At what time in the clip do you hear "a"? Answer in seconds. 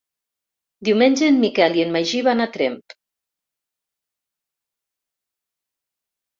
2.47-2.49